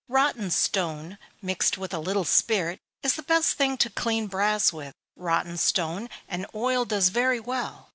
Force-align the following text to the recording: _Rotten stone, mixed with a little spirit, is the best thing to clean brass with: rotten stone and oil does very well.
_Rotten 0.07 0.49
stone, 0.49 1.19
mixed 1.43 1.77
with 1.77 1.93
a 1.93 1.99
little 1.99 2.23
spirit, 2.25 2.79
is 3.03 3.13
the 3.13 3.21
best 3.21 3.53
thing 3.53 3.77
to 3.77 3.89
clean 3.91 4.25
brass 4.25 4.73
with: 4.73 4.95
rotten 5.15 5.57
stone 5.59 6.09
and 6.27 6.47
oil 6.55 6.85
does 6.85 7.09
very 7.09 7.39
well. 7.39 7.89